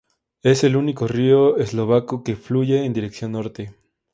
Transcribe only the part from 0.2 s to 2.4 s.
Es el único río eslovaco que